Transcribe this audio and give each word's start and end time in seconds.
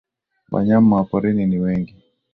Wanyama 0.51 0.95
wa 0.97 1.03
porini 1.05 1.45
ni 1.45 1.59
wengi. 1.59 2.03